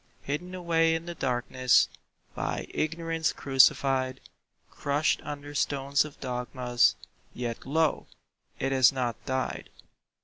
[0.23, 1.87] Hidden away in the darkness,
[2.33, 4.19] By Ignorance crucified,
[4.71, 6.95] Crushed under stones of dogmas—
[7.35, 8.07] Yet lo!
[8.57, 9.69] it has not died.